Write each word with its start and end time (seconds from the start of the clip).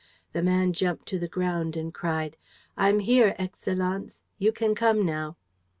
The 0.33 0.41
man 0.41 0.73
jumped 0.73 1.07
to 1.09 1.19
the 1.19 1.27
ground 1.27 1.77
and 1.77 1.93
cried: 1.93 2.35
"I'm 2.75 3.01
here, 3.01 3.35
Excellenz. 3.37 4.19
You 4.39 4.51
can 4.51 4.73
come 4.73 5.05
now." 5.05 5.37